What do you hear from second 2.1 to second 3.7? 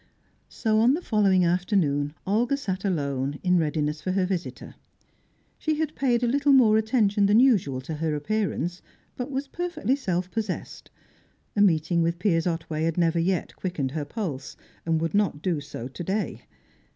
Olga sat alone, in